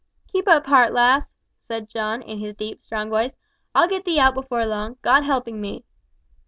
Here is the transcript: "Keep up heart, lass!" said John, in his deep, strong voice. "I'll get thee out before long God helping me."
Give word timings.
"Keep 0.29 0.47
up 0.47 0.65
heart, 0.65 0.93
lass!" 0.93 1.35
said 1.59 1.87
John, 1.87 2.23
in 2.23 2.39
his 2.39 2.55
deep, 2.55 2.83
strong 2.83 3.11
voice. 3.11 3.33
"I'll 3.75 3.87
get 3.87 4.03
thee 4.03 4.17
out 4.17 4.33
before 4.33 4.65
long 4.65 4.97
God 5.03 5.25
helping 5.25 5.61
me." 5.61 5.85